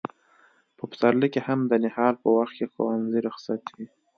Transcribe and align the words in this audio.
په 0.77 0.83
پسرلي 0.91 1.27
کې 1.33 1.41
هم 1.47 1.59
د 1.65 1.73
نهال 1.83 2.13
په 2.23 2.29
وخت 2.37 2.53
کې 2.57 2.65
ښوونځي 2.71 3.19
رخصت 3.27 3.61
وي. 3.75 3.87